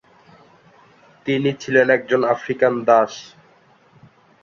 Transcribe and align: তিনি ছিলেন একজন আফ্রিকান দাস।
তিনি 1.25 1.49
ছিলেন 1.61 1.87
একজন 1.97 2.21
আফ্রিকান 2.33 2.73
দাস। 2.87 3.13